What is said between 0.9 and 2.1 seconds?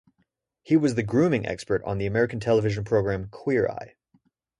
the grooming expert on the